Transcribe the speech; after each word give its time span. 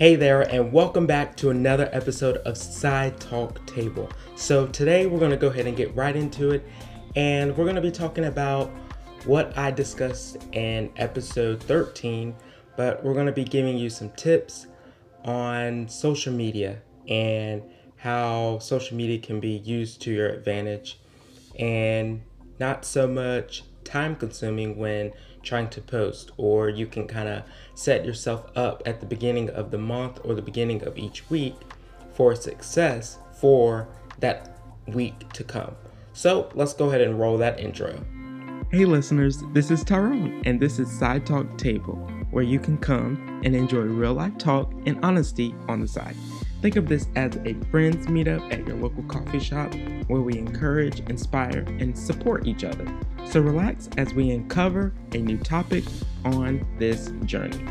Hey 0.00 0.16
there, 0.16 0.40
and 0.50 0.72
welcome 0.72 1.06
back 1.06 1.36
to 1.36 1.50
another 1.50 1.90
episode 1.92 2.38
of 2.38 2.56
Side 2.56 3.20
Talk 3.20 3.66
Table. 3.66 4.08
So, 4.34 4.66
today 4.66 5.04
we're 5.04 5.18
going 5.18 5.30
to 5.30 5.36
go 5.36 5.48
ahead 5.48 5.66
and 5.66 5.76
get 5.76 5.94
right 5.94 6.16
into 6.16 6.52
it, 6.52 6.66
and 7.16 7.54
we're 7.54 7.64
going 7.64 7.76
to 7.76 7.82
be 7.82 7.90
talking 7.90 8.24
about 8.24 8.70
what 9.26 9.58
I 9.58 9.70
discussed 9.70 10.38
in 10.52 10.90
episode 10.96 11.62
13, 11.64 12.34
but 12.78 13.04
we're 13.04 13.12
going 13.12 13.26
to 13.26 13.32
be 13.32 13.44
giving 13.44 13.76
you 13.76 13.90
some 13.90 14.08
tips 14.12 14.68
on 15.26 15.86
social 15.86 16.32
media 16.32 16.80
and 17.06 17.62
how 17.96 18.58
social 18.60 18.96
media 18.96 19.18
can 19.18 19.38
be 19.38 19.58
used 19.58 20.00
to 20.00 20.12
your 20.12 20.30
advantage 20.30 20.98
and 21.58 22.22
not 22.58 22.86
so 22.86 23.06
much 23.06 23.64
time 23.84 24.16
consuming 24.16 24.78
when 24.78 25.12
trying 25.42 25.68
to 25.70 25.80
post, 25.80 26.30
or 26.36 26.68
you 26.68 26.86
can 26.86 27.06
kind 27.06 27.28
of 27.28 27.42
set 27.74 28.04
yourself 28.04 28.50
up 28.56 28.82
at 28.86 29.00
the 29.00 29.06
beginning 29.06 29.50
of 29.50 29.70
the 29.70 29.78
month 29.78 30.20
or 30.24 30.34
the 30.34 30.42
beginning 30.42 30.82
of 30.84 30.96
each 30.98 31.28
week 31.30 31.54
for 32.12 32.34
success 32.34 33.18
for 33.32 33.88
that 34.18 34.58
week 34.86 35.32
to 35.32 35.44
come. 35.44 35.74
So 36.12 36.50
let's 36.54 36.74
go 36.74 36.88
ahead 36.88 37.00
and 37.00 37.18
roll 37.18 37.38
that 37.38 37.60
intro. 37.60 37.98
Hey 38.70 38.84
listeners, 38.84 39.42
this 39.52 39.70
is 39.70 39.82
Tyrone, 39.82 40.42
and 40.44 40.60
this 40.60 40.78
is 40.78 40.90
Side 40.90 41.26
Talk 41.26 41.58
Table, 41.58 41.96
where 42.30 42.44
you 42.44 42.60
can 42.60 42.78
come 42.78 43.40
and 43.44 43.56
enjoy 43.56 43.80
real 43.80 44.14
life 44.14 44.38
talk 44.38 44.72
and 44.86 45.04
honesty 45.04 45.54
on 45.68 45.80
the 45.80 45.88
side. 45.88 46.14
Think 46.60 46.76
of 46.76 46.88
this 46.88 47.08
as 47.16 47.36
a 47.46 47.54
friends 47.70 48.06
meetup 48.06 48.52
at 48.52 48.66
your 48.66 48.76
local 48.76 49.02
coffee 49.04 49.40
shop 49.40 49.72
where 50.08 50.20
we 50.20 50.36
encourage, 50.36 51.00
inspire, 51.08 51.64
and 51.78 51.98
support 51.98 52.46
each 52.46 52.64
other. 52.64 52.86
So 53.24 53.40
relax 53.40 53.88
as 53.96 54.12
we 54.12 54.30
uncover 54.30 54.92
a 55.12 55.18
new 55.18 55.38
topic 55.38 55.84
on 56.22 56.66
this 56.78 57.12
journey. 57.24 57.64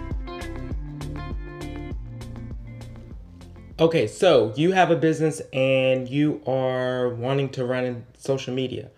Okay, 3.80 4.08
so 4.08 4.54
you 4.56 4.72
have 4.72 4.90
a 4.90 4.96
business 4.96 5.40
and 5.54 6.10
you 6.10 6.42
are 6.48 7.10
wanting 7.10 7.50
to 7.50 7.66
run 7.66 7.86
in 7.86 8.06
social 8.18 8.56
media, 8.56 8.90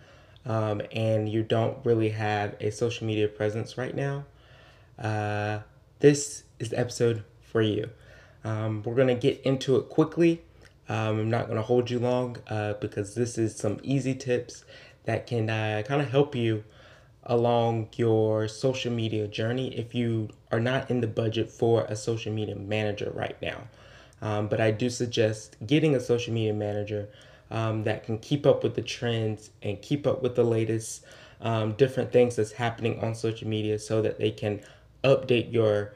um, 0.46 0.80
and 0.90 1.28
you 1.28 1.42
don't 1.42 1.76
really 1.84 2.08
have 2.08 2.56
a 2.60 2.70
social 2.70 3.06
media 3.06 3.28
presence 3.28 3.76
right 3.76 3.94
now. 3.94 4.24
Uh, 4.98 5.60
this 5.98 6.44
is 6.58 6.70
the 6.70 6.78
episode 6.78 7.24
for 7.42 7.60
you. 7.60 7.90
Um, 8.44 8.82
we're 8.82 8.94
going 8.94 9.08
to 9.08 9.14
get 9.14 9.40
into 9.42 9.76
it 9.76 9.88
quickly. 9.88 10.42
Um, 10.88 11.18
I'm 11.18 11.30
not 11.30 11.46
going 11.46 11.56
to 11.56 11.62
hold 11.62 11.90
you 11.90 11.98
long 11.98 12.36
uh, 12.48 12.74
because 12.74 13.14
this 13.14 13.38
is 13.38 13.54
some 13.54 13.78
easy 13.82 14.14
tips 14.14 14.64
that 15.04 15.26
can 15.26 15.48
uh, 15.48 15.82
kind 15.86 16.02
of 16.02 16.10
help 16.10 16.34
you 16.34 16.64
along 17.24 17.88
your 17.96 18.48
social 18.48 18.92
media 18.92 19.28
journey 19.28 19.76
if 19.76 19.94
you 19.94 20.28
are 20.50 20.60
not 20.60 20.90
in 20.90 21.00
the 21.00 21.06
budget 21.06 21.48
for 21.48 21.84
a 21.84 21.94
social 21.94 22.32
media 22.32 22.56
manager 22.56 23.12
right 23.14 23.40
now. 23.40 23.68
Um, 24.20 24.48
but 24.48 24.60
I 24.60 24.70
do 24.70 24.90
suggest 24.90 25.56
getting 25.66 25.94
a 25.94 26.00
social 26.00 26.32
media 26.32 26.52
manager 26.52 27.08
um, 27.50 27.84
that 27.84 28.04
can 28.04 28.18
keep 28.18 28.46
up 28.46 28.62
with 28.62 28.74
the 28.74 28.82
trends 28.82 29.50
and 29.62 29.80
keep 29.82 30.06
up 30.06 30.22
with 30.22 30.34
the 30.34 30.44
latest 30.44 31.04
um, 31.40 31.72
different 31.72 32.12
things 32.12 32.36
that's 32.36 32.52
happening 32.52 33.00
on 33.00 33.14
social 33.14 33.48
media 33.48 33.78
so 33.78 34.00
that 34.02 34.18
they 34.18 34.30
can 34.30 34.60
update 35.04 35.52
your 35.52 35.94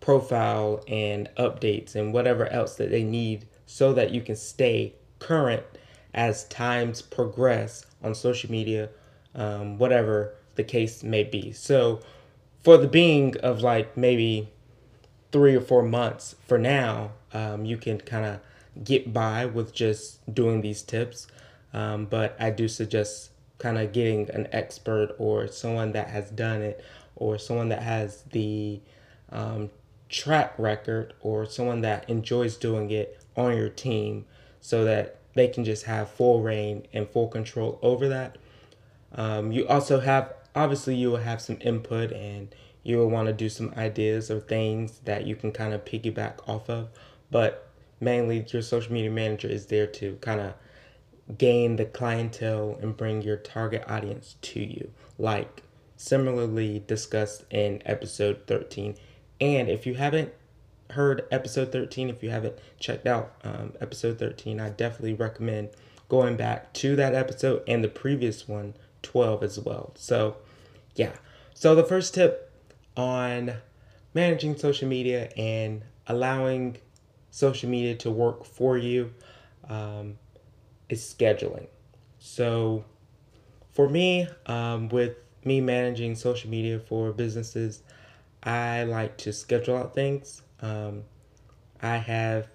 profile 0.00 0.82
and 0.88 1.28
updates 1.36 1.94
and 1.94 2.12
whatever 2.12 2.46
else 2.48 2.76
that 2.76 2.90
they 2.90 3.02
need 3.02 3.46
so 3.66 3.92
that 3.92 4.10
you 4.10 4.20
can 4.20 4.36
stay 4.36 4.94
current 5.18 5.62
as 6.14 6.44
times 6.44 7.02
progress 7.02 7.84
on 8.02 8.14
social 8.14 8.50
media, 8.50 8.88
um, 9.34 9.78
whatever 9.78 10.34
the 10.54 10.64
case 10.64 11.02
may 11.02 11.24
be. 11.24 11.52
So, 11.52 12.00
for 12.62 12.76
the 12.76 12.88
being 12.88 13.36
of 13.38 13.62
like 13.62 13.96
maybe 13.96 14.48
three 15.30 15.54
or 15.54 15.60
four 15.60 15.82
months 15.82 16.34
for 16.46 16.58
now, 16.58 17.12
um, 17.32 17.64
you 17.64 17.76
can 17.76 18.00
kind 18.00 18.24
of 18.24 18.40
get 18.84 19.12
by 19.12 19.46
with 19.46 19.72
just 19.72 20.34
doing 20.34 20.60
these 20.60 20.82
tips. 20.82 21.26
Um, 21.72 22.06
but 22.06 22.36
I 22.40 22.50
do 22.50 22.66
suggest 22.68 23.30
kind 23.58 23.78
of 23.78 23.92
getting 23.92 24.30
an 24.30 24.48
expert 24.52 25.14
or 25.18 25.48
someone 25.48 25.92
that 25.92 26.08
has 26.08 26.30
done 26.30 26.62
it 26.62 26.84
or 27.16 27.38
someone 27.38 27.68
that 27.68 27.82
has 27.82 28.22
the 28.32 28.80
um, 29.30 29.70
track 30.08 30.54
record 30.58 31.14
or 31.20 31.46
someone 31.46 31.82
that 31.82 32.08
enjoys 32.08 32.56
doing 32.56 32.90
it 32.90 33.20
on 33.36 33.56
your 33.56 33.68
team 33.68 34.24
so 34.60 34.84
that 34.84 35.16
they 35.34 35.48
can 35.48 35.64
just 35.64 35.84
have 35.84 36.10
full 36.10 36.42
reign 36.42 36.86
and 36.92 37.08
full 37.08 37.28
control 37.28 37.78
over 37.82 38.08
that. 38.08 38.36
Um, 39.12 39.52
you 39.52 39.66
also 39.68 40.00
have, 40.00 40.34
obviously, 40.54 40.96
you 40.96 41.10
will 41.10 41.18
have 41.18 41.40
some 41.40 41.58
input 41.60 42.12
and 42.12 42.54
you 42.82 42.98
will 42.98 43.10
want 43.10 43.26
to 43.26 43.32
do 43.32 43.48
some 43.48 43.72
ideas 43.76 44.30
or 44.30 44.40
things 44.40 45.00
that 45.04 45.26
you 45.26 45.36
can 45.36 45.52
kind 45.52 45.74
of 45.74 45.84
piggyback 45.84 46.48
off 46.48 46.68
of. 46.68 46.88
But 47.30 47.68
mainly, 48.00 48.44
your 48.48 48.62
social 48.62 48.92
media 48.92 49.10
manager 49.10 49.48
is 49.48 49.66
there 49.66 49.86
to 49.86 50.16
kind 50.16 50.40
of 50.40 50.54
gain 51.36 51.76
the 51.76 51.84
clientele 51.84 52.78
and 52.80 52.96
bring 52.96 53.22
your 53.22 53.36
target 53.36 53.84
audience 53.86 54.36
to 54.40 54.60
you, 54.60 54.90
like 55.18 55.62
similarly 55.96 56.82
discussed 56.86 57.44
in 57.50 57.82
episode 57.84 58.40
13 58.46 58.96
and 59.40 59.68
if 59.68 59.86
you 59.86 59.94
haven't 59.94 60.32
heard 60.90 61.26
episode 61.30 61.70
13, 61.72 62.10
if 62.10 62.22
you 62.22 62.30
haven't 62.30 62.58
checked 62.78 63.06
out 63.06 63.34
um, 63.44 63.74
episode 63.80 64.18
13, 64.18 64.60
I 64.60 64.70
definitely 64.70 65.14
recommend 65.14 65.70
going 66.08 66.36
back 66.36 66.72
to 66.72 66.96
that 66.96 67.14
episode 67.14 67.62
and 67.68 67.84
the 67.84 67.88
previous 67.88 68.48
one, 68.48 68.74
12 69.02 69.42
as 69.42 69.60
well. 69.60 69.92
So, 69.96 70.36
yeah. 70.94 71.12
So, 71.54 71.74
the 71.74 71.84
first 71.84 72.14
tip 72.14 72.50
on 72.96 73.54
managing 74.14 74.56
social 74.56 74.88
media 74.88 75.30
and 75.36 75.82
allowing 76.06 76.78
social 77.30 77.68
media 77.68 77.94
to 77.96 78.10
work 78.10 78.44
for 78.44 78.78
you 78.78 79.12
um, 79.68 80.18
is 80.88 81.02
scheduling. 81.02 81.66
So, 82.18 82.84
for 83.72 83.88
me, 83.88 84.26
um, 84.46 84.88
with 84.88 85.16
me 85.44 85.60
managing 85.60 86.14
social 86.14 86.50
media 86.50 86.80
for 86.80 87.12
businesses, 87.12 87.82
I 88.42 88.84
like 88.84 89.16
to 89.18 89.32
schedule 89.32 89.76
out 89.76 89.94
things. 89.94 90.42
Um, 90.60 91.04
I 91.80 91.96
have 91.96 92.48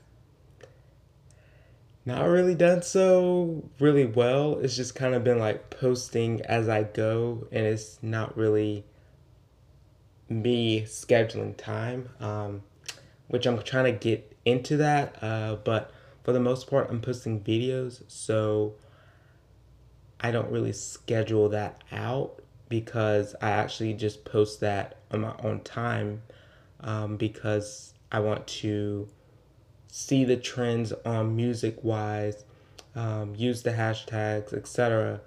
not 2.05 2.25
really 2.25 2.55
done 2.55 2.81
so 2.81 3.63
really 3.79 4.05
well. 4.05 4.59
It's 4.59 4.75
just 4.75 4.95
kind 4.95 5.16
of 5.16 5.23
been 5.23 5.39
like 5.39 5.69
posting 5.69 6.41
as 6.41 6.67
I 6.67 6.83
go, 6.83 7.47
and 7.51 7.66
it's 7.66 7.99
not 8.01 8.35
really 8.38 8.85
me 10.29 10.81
scheduling 10.81 11.55
time, 11.55 12.09
um, 12.19 12.63
which 13.27 13.45
I'm 13.45 13.61
trying 13.61 13.85
to 13.85 13.91
get 13.91 14.35
into 14.45 14.77
that. 14.77 15.21
Uh, 15.21 15.55
but 15.63 15.91
for 16.23 16.33
the 16.33 16.39
most 16.39 16.69
part, 16.69 16.89
I'm 16.89 17.01
posting 17.01 17.39
videos, 17.41 18.03
so 18.07 18.75
I 20.19 20.31
don't 20.31 20.50
really 20.51 20.73
schedule 20.73 21.50
that 21.50 21.83
out 21.91 22.41
because 22.69 23.35
I 23.41 23.51
actually 23.51 23.94
just 23.94 24.25
post 24.25 24.59
that 24.61 24.97
on 25.13 25.22
my 25.22 25.34
own 25.44 25.62
time 25.62 26.22
um, 26.81 27.18
because 27.18 27.94
I 28.12 28.19
want 28.19 28.46
to 28.47 29.07
see 29.88 30.25
the 30.25 30.38
trends 30.38 30.91
on 31.06 31.35
music 31.35 31.84
wise, 31.84 32.46
um, 32.96 33.35
use 33.35 33.63
the 33.63 33.72
hashtags, 33.72 34.53
etc., 34.53 35.22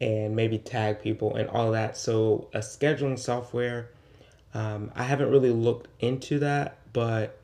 and 0.00 0.36
maybe 0.36 0.58
tag 0.58 1.00
people 1.00 1.36
and 1.36 1.48
all 1.48 1.70
that. 1.72 1.96
So, 1.96 2.48
a 2.52 2.58
scheduling 2.58 3.18
software, 3.18 3.90
um, 4.52 4.90
I 4.94 5.04
haven't 5.04 5.30
really 5.30 5.50
looked 5.50 5.88
into 6.00 6.38
that, 6.40 6.78
but 6.92 7.38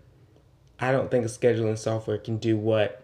I 0.79 0.93
don't 0.93 1.11
think 1.11 1.25
a 1.25 1.29
scheduling 1.29 1.79
software 1.79 2.19
can 2.19 2.39
do 2.39 2.57
what 2.57 3.03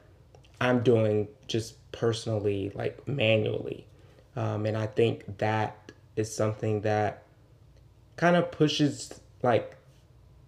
I'm 0.61 0.83
doing 0.83 1.29
just 1.47 1.77
personally, 1.93 2.73
like 2.75 3.07
manually. 3.07 3.87
Um, 4.35 4.67
and 4.67 4.77
I 4.77 4.87
think 4.87 5.39
that 5.39 5.93
is 6.17 6.35
something 6.35 6.83
that 6.83 7.23
kind 8.17 8.37
of 8.37 8.51
pushes 8.51 9.21
like 9.43 9.77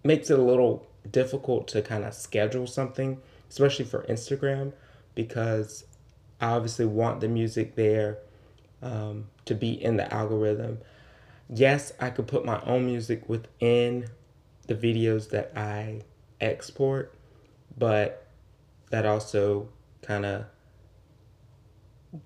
makes 0.03 0.29
it 0.29 0.39
a 0.39 0.41
little 0.41 0.87
difficult 1.09 1.67
to 1.69 1.81
kind 1.81 2.03
of 2.03 2.13
schedule 2.13 2.67
something, 2.67 3.19
especially 3.49 3.85
for 3.85 4.03
Instagram, 4.03 4.73
because 5.15 5.85
I 6.41 6.51
obviously 6.51 6.85
want 6.85 7.19
the 7.19 7.27
music 7.27 7.75
there 7.75 8.17
um, 8.81 9.27
to 9.45 9.55
be 9.55 9.71
in 9.71 9.97
the 9.97 10.11
algorithm. 10.13 10.79
Yes, 11.49 11.91
I 11.99 12.11
could 12.11 12.27
put 12.27 12.45
my 12.45 12.61
own 12.61 12.85
music 12.85 13.27
within 13.27 14.09
the 14.67 14.75
videos 14.75 15.29
that 15.29 15.51
I 15.57 16.01
export, 16.39 17.13
but 17.77 18.27
that 18.91 19.05
also 19.05 19.69
kind 20.01 20.25
of 20.25 20.45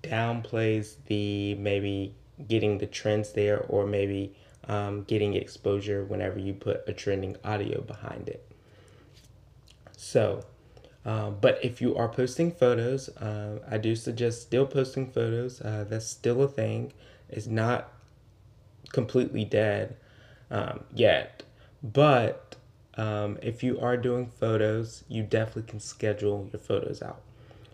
downplays 0.01 0.95
the 1.07 1.55
maybe 1.55 2.15
getting 2.47 2.77
the 2.77 2.85
trends 2.85 3.33
there 3.33 3.59
or 3.59 3.85
maybe 3.85 4.35
um, 4.67 5.03
getting 5.03 5.33
exposure 5.33 6.03
whenever 6.03 6.39
you 6.39 6.53
put 6.53 6.83
a 6.87 6.93
trending 6.93 7.35
audio 7.43 7.81
behind 7.81 8.29
it. 8.29 8.49
So, 9.97 10.45
um, 11.05 11.37
but 11.41 11.63
if 11.63 11.81
you 11.81 11.95
are 11.95 12.09
posting 12.09 12.51
photos, 12.51 13.09
uh, 13.17 13.59
I 13.69 13.77
do 13.77 13.95
suggest 13.95 14.41
still 14.41 14.65
posting 14.65 15.11
photos. 15.11 15.61
Uh, 15.61 15.85
that's 15.87 16.07
still 16.07 16.41
a 16.43 16.47
thing. 16.47 16.93
It's 17.29 17.47
not 17.47 17.91
completely 18.91 19.43
dead 19.43 19.95
um, 20.51 20.83
yet, 20.93 21.43
but 21.81 22.55
um, 22.95 23.37
if 23.41 23.63
you 23.63 23.79
are 23.79 23.97
doing 23.97 24.27
photos, 24.27 25.03
you 25.07 25.23
definitely 25.23 25.63
can 25.63 25.79
schedule 25.79 26.47
your 26.51 26.59
photos 26.59 27.01
out. 27.01 27.21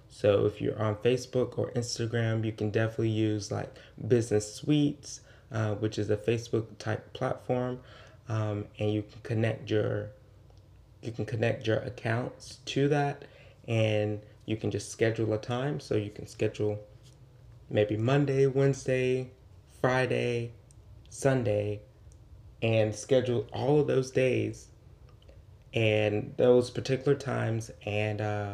So 0.10 0.46
if 0.46 0.60
you're 0.60 0.82
on 0.82 0.96
Facebook 0.96 1.58
or 1.58 1.72
Instagram, 1.72 2.46
you 2.46 2.52
can 2.52 2.72
definitely 2.72 3.10
use 3.10 3.52
like 3.52 3.74
Business 4.08 4.56
Suites, 4.56 5.22
uh, 5.52 5.76
which 5.76 5.98
is 5.98 6.10
a 6.10 6.18
Facebook 6.18 6.66
type 6.78 7.14
platform, 7.14 7.80
um, 8.28 8.66
and 8.80 8.94
you 8.94 9.04
can 9.04 9.22
connect 9.24 9.70
your 9.70 10.12
you 11.02 11.12
can 11.12 11.26
connect 11.26 11.66
your 11.66 11.78
accounts 11.78 12.58
to 12.66 12.90
that, 12.90 13.24
and 13.68 14.20
you 14.46 14.58
can 14.58 14.70
just 14.70 14.92
schedule 14.92 15.32
a 15.34 15.38
time. 15.38 15.80
So 15.80 15.96
you 15.96 16.10
can 16.10 16.28
schedule 16.28 16.80
maybe 17.70 17.96
Monday, 17.96 18.48
Wednesday, 18.48 19.32
Friday, 19.82 20.52
Sunday, 21.10 21.82
and 22.62 22.94
schedule 22.94 23.48
all 23.54 23.80
of 23.80 23.88
those 23.88 24.12
days 24.12 24.68
and 25.74 26.34
those 26.38 26.70
particular 26.70 27.16
times 27.16 27.72
and 27.86 28.22
uh, 28.22 28.54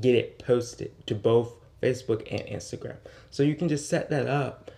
get 0.00 0.14
it 0.14 0.38
posted 0.38 1.06
to 1.06 1.14
both 1.14 1.54
Facebook 1.82 2.26
and 2.30 2.42
Instagram. 2.42 2.96
So 3.30 3.42
you 3.42 3.54
can 3.54 3.68
just 3.68 3.88
set 3.88 4.10
that 4.10 4.26
up 4.26 4.70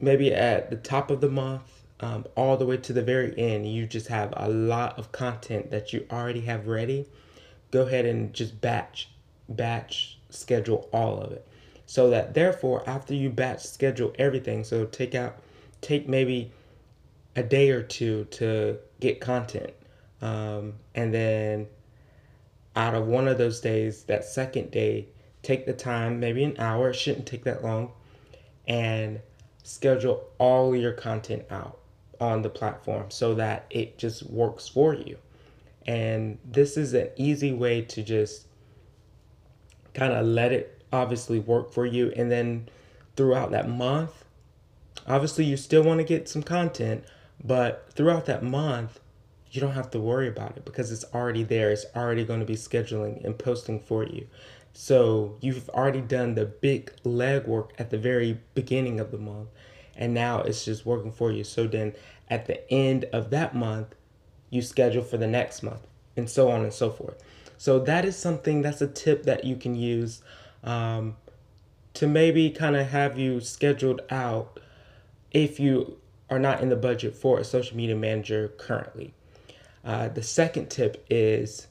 maybe 0.00 0.32
at 0.32 0.70
the 0.70 0.76
top 0.76 1.10
of 1.10 1.20
the 1.20 1.28
month, 1.28 1.84
um, 2.00 2.26
all 2.34 2.56
the 2.56 2.66
way 2.66 2.76
to 2.78 2.92
the 2.92 3.02
very 3.02 3.36
end. 3.38 3.70
You 3.70 3.86
just 3.86 4.08
have 4.08 4.32
a 4.36 4.48
lot 4.48 4.98
of 4.98 5.12
content 5.12 5.70
that 5.70 5.92
you 5.92 6.06
already 6.10 6.40
have 6.42 6.66
ready. 6.66 7.06
Go 7.70 7.82
ahead 7.82 8.06
and 8.06 8.32
just 8.32 8.60
batch, 8.60 9.10
batch 9.48 10.18
schedule 10.30 10.88
all 10.92 11.20
of 11.20 11.32
it. 11.32 11.46
So 11.86 12.10
that 12.10 12.34
therefore, 12.34 12.88
after 12.88 13.14
you 13.14 13.30
batch 13.30 13.64
schedule 13.64 14.12
everything, 14.18 14.64
so 14.64 14.86
take 14.86 15.14
out, 15.14 15.38
take 15.80 16.08
maybe 16.08 16.52
a 17.36 17.42
day 17.42 17.70
or 17.70 17.82
two 17.82 18.24
to 18.32 18.78
get 19.00 19.20
content. 19.20 19.72
Um, 20.22 20.74
and 20.94 21.12
then 21.12 21.66
out 22.76 22.94
of 22.94 23.06
one 23.06 23.28
of 23.28 23.38
those 23.38 23.60
days, 23.60 24.04
that 24.04 24.24
second 24.24 24.70
day, 24.70 25.08
take 25.42 25.66
the 25.66 25.72
time, 25.72 26.20
maybe 26.20 26.44
an 26.44 26.56
hour, 26.58 26.90
it 26.90 26.94
shouldn't 26.94 27.26
take 27.26 27.44
that 27.44 27.64
long, 27.64 27.92
and 28.68 29.20
schedule 29.62 30.24
all 30.38 30.74
your 30.74 30.92
content 30.92 31.44
out 31.50 31.78
on 32.20 32.42
the 32.42 32.50
platform 32.50 33.10
so 33.10 33.34
that 33.34 33.66
it 33.70 33.98
just 33.98 34.28
works 34.30 34.68
for 34.68 34.94
you. 34.94 35.16
And 35.86 36.38
this 36.44 36.76
is 36.76 36.92
an 36.94 37.08
easy 37.16 37.52
way 37.52 37.82
to 37.82 38.02
just 38.02 38.46
kind 39.94 40.12
of 40.12 40.26
let 40.26 40.52
it 40.52 40.82
obviously 40.92 41.38
work 41.38 41.72
for 41.72 41.86
you. 41.86 42.12
And 42.16 42.30
then 42.30 42.68
throughout 43.16 43.50
that 43.52 43.68
month, 43.68 44.24
obviously 45.06 45.44
you 45.44 45.56
still 45.56 45.82
want 45.82 45.98
to 45.98 46.04
get 46.04 46.28
some 46.28 46.42
content, 46.42 47.04
but 47.42 47.88
throughout 47.94 48.26
that 48.26 48.42
month, 48.42 49.00
you 49.50 49.60
don't 49.60 49.72
have 49.72 49.90
to 49.90 49.98
worry 49.98 50.28
about 50.28 50.56
it 50.56 50.64
because 50.64 50.92
it's 50.92 51.04
already 51.12 51.42
there. 51.42 51.70
It's 51.70 51.86
already 51.96 52.24
going 52.24 52.40
to 52.40 52.46
be 52.46 52.54
scheduling 52.54 53.24
and 53.24 53.36
posting 53.36 53.80
for 53.80 54.04
you. 54.04 54.28
So 54.72 55.36
you've 55.40 55.68
already 55.70 56.00
done 56.00 56.34
the 56.34 56.46
big 56.46 56.92
legwork 57.04 57.70
at 57.78 57.90
the 57.90 57.98
very 57.98 58.40
beginning 58.54 59.00
of 59.00 59.10
the 59.10 59.18
month, 59.18 59.48
and 59.96 60.14
now 60.14 60.42
it's 60.42 60.64
just 60.64 60.86
working 60.86 61.12
for 61.12 61.30
you. 61.30 61.44
So 61.44 61.66
then 61.66 61.94
at 62.28 62.46
the 62.46 62.70
end 62.72 63.06
of 63.12 63.30
that 63.30 63.54
month, 63.54 63.94
you 64.48 64.62
schedule 64.62 65.02
for 65.02 65.16
the 65.16 65.26
next 65.26 65.62
month, 65.62 65.86
and 66.16 66.28
so 66.28 66.50
on 66.50 66.62
and 66.62 66.72
so 66.72 66.90
forth. 66.90 67.22
So 67.58 67.78
that 67.80 68.04
is 68.04 68.16
something 68.16 68.62
that's 68.62 68.80
a 68.80 68.86
tip 68.86 69.24
that 69.24 69.44
you 69.44 69.56
can 69.56 69.74
use 69.74 70.22
um, 70.64 71.16
to 71.94 72.06
maybe 72.06 72.50
kind 72.50 72.76
of 72.76 72.88
have 72.88 73.18
you 73.18 73.40
scheduled 73.40 74.00
out 74.10 74.60
if 75.30 75.60
you 75.60 75.98
are 76.30 76.38
not 76.38 76.60
in 76.60 76.68
the 76.68 76.76
budget 76.76 77.14
for 77.14 77.38
a 77.38 77.44
social 77.44 77.76
media 77.76 77.96
manager 77.96 78.48
currently. 78.56 79.12
Uh, 79.84 80.08
the 80.08 80.22
second 80.22 80.70
tip 80.70 81.04
is 81.10 81.66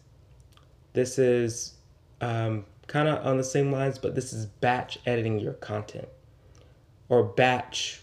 this 0.93 1.17
is 1.17 1.73
um, 2.21 2.65
kind 2.89 3.07
of 3.07 3.25
on 3.25 3.37
the 3.37 3.43
same 3.43 3.71
lines, 3.71 3.99
but 3.99 4.15
this 4.15 4.33
is 4.33 4.47
batch 4.47 4.97
editing 5.05 5.39
your 5.39 5.53
content 5.53 6.09
or 7.07 7.23
batch 7.23 8.01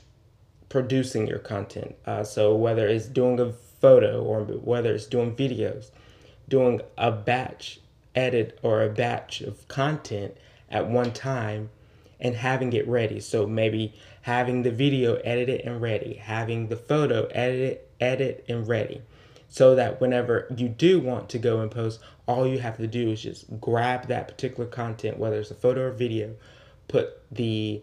producing 0.69 1.27
your 1.27 1.41
content. 1.41 1.97
Uh, 2.07 2.23
so 2.23 2.55
whether 2.55 2.87
it's 2.87 3.07
doing 3.07 3.39
a 3.41 3.53
photo 3.53 4.23
or 4.23 4.43
whether 4.45 4.95
it's 4.95 5.07
doing 5.07 5.35
videos, 5.35 5.91
doing 6.49 6.81
a 6.97 7.11
batch 7.11 7.81
edit 8.15 8.59
or 8.63 8.83
a 8.83 8.89
batch 8.89 9.41
of 9.41 9.67
content 9.69 10.37
at 10.71 10.89
one 10.89 11.13
time 11.13 11.69
and 12.21 12.37
having 12.37 12.73
it 12.73 12.87
ready. 12.87 13.19
So 13.19 13.45
maybe 13.45 13.93
having 14.23 14.63
the 14.63 14.71
video 14.71 15.17
edited 15.17 15.63
and 15.63 15.83
ready, 15.83 16.15
having 16.15 16.69
the 16.69 16.77
photo 16.77 17.27
edited, 17.27 17.81
edit 18.01 18.45
and 18.49 18.67
ready. 18.67 19.03
So 19.49 19.75
that 19.75 20.01
whenever 20.01 20.47
you 20.57 20.69
do 20.69 21.01
want 21.01 21.29
to 21.31 21.39
go 21.39 21.61
and 21.61 21.71
post, 21.71 22.01
all 22.27 22.47
you 22.47 22.59
have 22.59 22.77
to 22.79 22.87
do 22.87 23.11
is 23.11 23.23
just 23.23 23.45
grab 23.61 24.09
that 24.09 24.29
particular 24.29 24.69
content, 24.69 25.19
whether 25.19 25.39
it's 25.39 25.51
a 25.51 25.55
photo 25.55 25.83
or 25.83 25.91
video, 25.93 26.35
put 26.89 27.21
the 27.31 27.83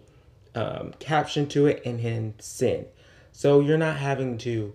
um, 0.56 0.94
caption 1.00 1.48
to 1.48 1.66
it, 1.68 1.82
and 1.86 2.00
then 2.00 2.34
send. 2.40 2.86
So 3.32 3.60
you're 3.62 3.78
not 3.78 3.98
having 3.98 4.38
to 4.40 4.74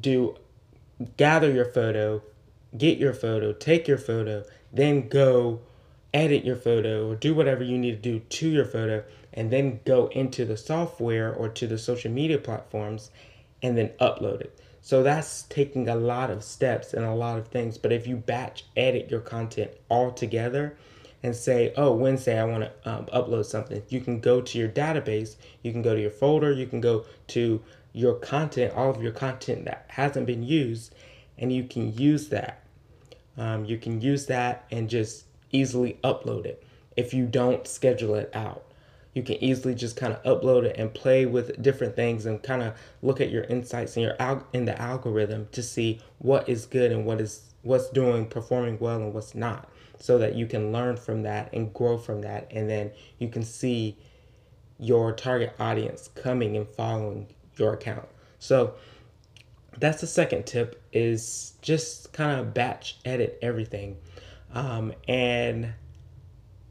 do 0.00 0.36
gather 1.16 1.50
your 1.50 1.64
photo, 1.64 2.22
get 2.76 2.98
your 2.98 3.12
photo, 3.12 3.52
take 3.52 3.88
your 3.88 3.98
photo, 3.98 4.44
then 4.72 5.08
go 5.08 5.60
edit 6.12 6.44
your 6.44 6.56
photo 6.56 7.10
or 7.10 7.16
do 7.16 7.34
whatever 7.34 7.64
you 7.64 7.76
need 7.76 7.90
to 7.90 7.96
do 7.96 8.20
to 8.20 8.48
your 8.48 8.64
photo 8.64 9.02
and 9.32 9.50
then 9.50 9.80
go 9.84 10.06
into 10.08 10.44
the 10.44 10.56
software 10.56 11.34
or 11.34 11.48
to 11.48 11.66
the 11.66 11.76
social 11.76 12.10
media 12.10 12.38
platforms 12.38 13.10
and 13.62 13.76
then 13.76 13.88
upload 14.00 14.40
it. 14.40 14.58
So 14.84 15.02
that's 15.02 15.44
taking 15.44 15.88
a 15.88 15.94
lot 15.94 16.30
of 16.30 16.44
steps 16.44 16.92
and 16.92 17.06
a 17.06 17.14
lot 17.14 17.38
of 17.38 17.48
things. 17.48 17.78
But 17.78 17.90
if 17.90 18.06
you 18.06 18.16
batch 18.16 18.66
edit 18.76 19.10
your 19.10 19.20
content 19.20 19.70
all 19.88 20.12
together 20.12 20.76
and 21.22 21.34
say, 21.34 21.72
oh, 21.78 21.94
Wednesday 21.94 22.38
I 22.38 22.44
want 22.44 22.64
to 22.64 22.90
um, 22.90 23.06
upload 23.06 23.46
something, 23.46 23.80
you 23.88 24.02
can 24.02 24.20
go 24.20 24.42
to 24.42 24.58
your 24.58 24.68
database, 24.68 25.36
you 25.62 25.72
can 25.72 25.80
go 25.80 25.94
to 25.94 26.00
your 26.02 26.10
folder, 26.10 26.52
you 26.52 26.66
can 26.66 26.82
go 26.82 27.06
to 27.28 27.62
your 27.94 28.16
content, 28.16 28.74
all 28.74 28.90
of 28.90 29.02
your 29.02 29.12
content 29.12 29.64
that 29.64 29.86
hasn't 29.88 30.26
been 30.26 30.42
used, 30.42 30.94
and 31.38 31.50
you 31.50 31.64
can 31.64 31.96
use 31.96 32.28
that. 32.28 32.62
Um, 33.38 33.64
you 33.64 33.78
can 33.78 34.02
use 34.02 34.26
that 34.26 34.66
and 34.70 34.90
just 34.90 35.24
easily 35.50 35.98
upload 36.04 36.44
it 36.44 36.62
if 36.94 37.14
you 37.14 37.24
don't 37.24 37.66
schedule 37.66 38.16
it 38.16 38.30
out. 38.36 38.66
You 39.14 39.22
can 39.22 39.42
easily 39.42 39.74
just 39.74 39.96
kind 39.96 40.12
of 40.12 40.22
upload 40.22 40.64
it 40.64 40.76
and 40.76 40.92
play 40.92 41.24
with 41.24 41.62
different 41.62 41.96
things 41.96 42.26
and 42.26 42.42
kind 42.42 42.62
of 42.62 42.74
look 43.02 43.20
at 43.20 43.30
your 43.30 43.44
insights 43.44 43.96
in 43.96 44.02
your 44.02 44.16
al- 44.18 44.46
in 44.52 44.64
the 44.64 44.80
algorithm 44.80 45.48
to 45.52 45.62
see 45.62 46.00
what 46.18 46.48
is 46.48 46.66
good 46.66 46.92
and 46.92 47.06
what 47.06 47.20
is 47.20 47.54
what's 47.62 47.88
doing 47.90 48.26
performing 48.26 48.78
well 48.78 48.96
and 48.96 49.14
what's 49.14 49.34
not 49.34 49.70
so 49.98 50.18
that 50.18 50.34
you 50.34 50.46
can 50.46 50.72
learn 50.72 50.96
from 50.96 51.22
that 51.22 51.50
and 51.54 51.72
grow 51.72 51.96
from 51.96 52.20
that 52.20 52.46
and 52.50 52.68
then 52.68 52.90
you 53.18 53.28
can 53.28 53.42
see 53.42 53.96
your 54.78 55.12
target 55.12 55.54
audience 55.58 56.10
coming 56.14 56.56
and 56.56 56.68
following 56.68 57.26
your 57.56 57.72
account. 57.72 58.06
So 58.38 58.74
that's 59.78 60.00
the 60.00 60.06
second 60.06 60.46
tip 60.46 60.82
is 60.92 61.54
just 61.62 62.12
kind 62.12 62.38
of 62.38 62.54
batch 62.54 62.98
edit 63.04 63.38
everything 63.42 63.96
um, 64.52 64.92
and 65.08 65.72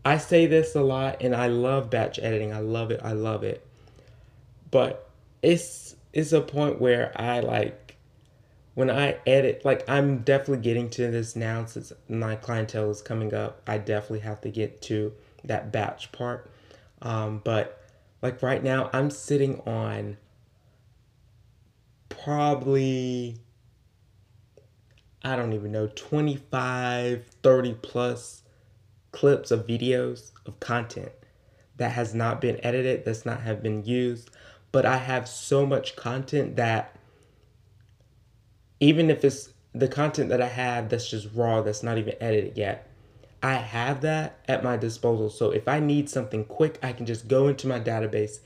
I 0.05 0.17
say 0.17 0.45
this 0.45 0.75
a 0.75 0.81
lot, 0.81 1.21
and 1.21 1.35
I 1.35 1.47
love 1.47 1.89
batch 1.89 2.19
editing. 2.19 2.53
I 2.53 2.59
love 2.59 2.91
it. 2.91 2.99
I 3.03 3.13
love 3.13 3.43
it. 3.43 3.65
But 4.69 5.09
it's 5.41 5.95
it's 6.11 6.31
a 6.31 6.41
point 6.41 6.79
where 6.81 7.11
I 7.15 7.39
like 7.39 7.97
when 8.73 8.89
I 8.89 9.17
edit. 9.25 9.63
Like 9.63 9.87
I'm 9.89 10.19
definitely 10.19 10.63
getting 10.63 10.89
to 10.91 11.09
this 11.09 11.35
now 11.35 11.65
since 11.65 11.93
my 12.09 12.35
clientele 12.35 12.89
is 12.91 13.01
coming 13.01 13.33
up. 13.33 13.61
I 13.67 13.77
definitely 13.77 14.19
have 14.19 14.41
to 14.41 14.49
get 14.49 14.81
to 14.83 15.13
that 15.43 15.71
batch 15.71 16.11
part. 16.11 16.49
Um, 17.01 17.41
but 17.43 17.81
like 18.21 18.41
right 18.41 18.63
now, 18.63 18.89
I'm 18.93 19.09
sitting 19.09 19.59
on 19.61 20.17
probably 22.09 23.37
I 25.25 25.37
don't 25.37 25.53
even 25.53 25.71
know, 25.71 25.87
25, 25.87 27.25
30 27.41 27.73
plus 27.81 28.42
clips 29.13 29.51
of 29.51 29.65
videos 29.65 30.31
of 30.45 30.59
content 30.59 31.11
that 31.77 31.93
has 31.93 32.13
not 32.13 32.41
been 32.41 32.59
edited, 32.63 33.05
that's 33.05 33.25
not 33.25 33.41
have 33.41 33.63
been 33.63 33.85
used. 33.85 34.29
But 34.73 34.85
I 34.85 34.97
have 34.97 35.29
so 35.29 35.65
much 35.65 35.95
content 35.95 36.57
that 36.57 36.95
even 38.81 39.09
if 39.09 39.23
it's 39.23 39.53
the 39.73 39.87
content 39.87 40.29
that 40.29 40.41
I 40.41 40.47
have 40.47 40.89
that's 40.89 41.09
just 41.09 41.29
raw, 41.33 41.61
that's 41.61 41.83
not 41.83 41.97
even 41.97 42.15
edited 42.19 42.57
yet, 42.57 42.89
I 43.41 43.53
have 43.53 44.01
that 44.01 44.39
at 44.49 44.63
my 44.63 44.75
disposal. 44.75 45.29
So 45.29 45.51
if 45.51 45.67
I 45.67 45.79
need 45.79 46.09
something 46.09 46.43
quick, 46.43 46.77
I 46.83 46.91
can 46.91 47.05
just 47.05 47.29
go 47.29 47.47
into 47.47 47.67
my 47.67 47.79
database 47.79 48.39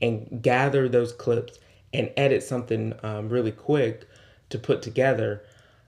and 0.00 0.40
gather 0.42 0.88
those 0.88 1.12
clips 1.12 1.58
and 1.92 2.10
edit 2.16 2.42
something 2.42 2.94
um, 3.02 3.28
really 3.28 3.52
quick 3.52 4.08
to 4.48 4.58
put 4.58 4.80
together 4.80 5.44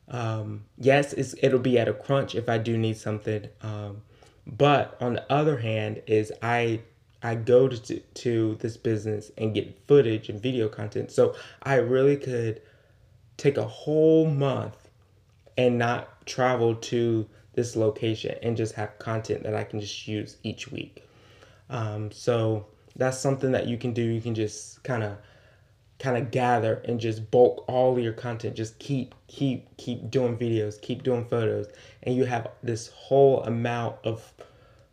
um, 0.09 0.65
yes, 0.77 1.15
it'll 1.43 1.59
be 1.59 1.79
at 1.79 1.89
a 1.89 1.95
crunch 1.95 2.35
if 2.35 2.49
I 2.49 2.59
do 2.59 2.77
need 2.77 2.97
something. 2.97 3.49
Um, 3.63 4.03
but 4.47 4.97
on 5.01 5.15
the 5.15 5.33
other 5.33 5.59
hand, 5.59 6.03
is 6.07 6.33
I 6.43 6.81
I 7.23 7.35
go 7.35 7.69
to, 7.69 8.01
to 8.01 8.55
this 8.57 8.77
business 8.77 9.33
and 9.39 9.55
get 9.55 9.87
footage 9.89 10.29
and 10.29 10.41
video 10.43 10.69
content. 10.69 11.11
So 11.11 11.35
I 11.63 11.77
really 11.77 12.19
could 12.19 12.61
take 13.39 13.57
a 13.57 13.67
whole 13.67 14.27
month 14.27 14.91
and 15.57 15.79
not 15.79 16.27
travel 16.27 16.75
to 16.75 17.27
this 17.55 17.77
location 17.77 18.37
and 18.43 18.57
just 18.57 18.75
have 18.75 18.99
content 18.99 19.43
that 19.45 19.55
I 19.55 19.65
can 19.65 19.81
just 19.81 20.07
use 20.07 20.37
each 20.43 20.71
week. 20.71 21.09
Um, 21.71 22.13
so 22.13 22.67
that's 22.95 23.19
something 23.19 23.53
that 23.53 23.69
you 23.69 23.79
can 23.79 23.95
do. 23.95 24.03
You 24.03 24.21
can 24.21 24.35
just 24.35 24.83
kind 24.85 25.03
of 25.03 25.17
kind 26.05 26.19
of 26.19 26.31
gather 26.31 26.83
and 26.85 27.01
just 27.01 27.31
bulk 27.31 27.65
all 27.67 27.99
your 27.99 28.13
content. 28.13 28.55
Just 28.55 28.79
keep 28.79 29.15
keep 29.27 29.75
keep 29.79 30.11
doing 30.11 30.37
videos 30.37 30.81
keep 30.81 31.03
doing 31.03 31.25
photos. 31.25 31.69
And 32.03 32.15
you 32.15 32.27
have 32.27 32.49
this 32.63 32.89
whole 32.89 33.43
amount 33.45 33.97
of 34.05 34.33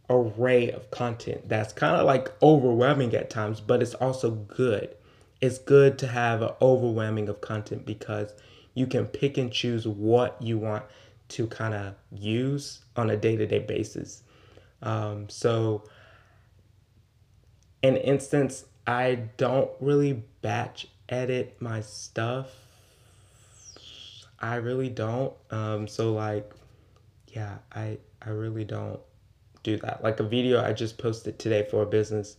array 0.10 0.72
of 0.72 0.89
content 0.91 1.48
that's 1.48 1.72
kind 1.72 1.96
of 1.96 2.06
like 2.06 2.30
overwhelming 2.41 3.13
at 3.13 3.30
times 3.30 3.60
but 3.60 3.82
it's 3.82 3.94
also 3.96 4.32
good. 4.32 4.96
It's 5.41 5.58
good 5.58 5.98
to 6.00 6.08
have 6.08 6.41
an 6.41 6.51
overwhelming 6.62 7.27
of 7.30 7.41
content 7.41 7.86
because 7.86 8.34
you 8.74 8.88
can 8.88 9.06
pick 9.06 9.38
and 9.38 9.51
choose 9.51 9.88
what 9.88 10.41
you 10.41 10.58
want 10.58 10.86
to 11.30 11.48
kind 11.48 11.74
of 11.74 11.96
use 12.12 12.82
on 12.96 13.10
a 13.10 13.18
day-to-day 13.18 13.60
basis. 13.60 14.24
Um, 14.82 15.27
so 15.30 15.84
in 17.84 17.98
instance 17.98 18.65
i 18.88 19.15
don't 19.38 19.70
really 19.80 20.24
batch 20.41 20.88
edit 21.12 21.58
my 21.60 21.82
stuff. 21.82 22.48
I 24.39 24.56
really 24.56 24.89
don't 24.89 25.34
um, 25.51 25.88
so 25.88 26.13
like 26.13 26.51
yeah 27.27 27.58
i 27.74 27.98
i 28.25 28.30
really 28.30 28.65
don't 28.65 29.00
do 29.63 29.77
that. 29.77 30.03
Like 30.03 30.20
a 30.20 30.24
video 30.24 30.63
i 30.63 30.74
just 30.74 30.98
posted 30.98 31.38
today 31.38 31.68
for 31.70 31.84
a 31.84 31.86
business 31.86 32.38